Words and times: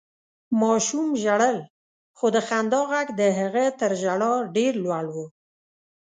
ماشوم 0.59 1.07
ژړل، 1.23 1.57
خو 2.17 2.25
د 2.35 2.37
خندا 2.47 2.81
غږ 2.91 3.07
د 3.19 3.21
هغه 3.39 3.65
تر 3.79 3.91
ژړا 4.01 4.33
ډېر 4.55 4.73
لوړ 4.85 5.05
و. 5.15 5.17